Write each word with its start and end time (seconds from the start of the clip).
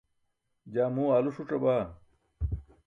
jaa 0.73 0.93
muu 0.95 1.09
aalu 1.11 1.31
ṣuc̣abaa 1.35 1.83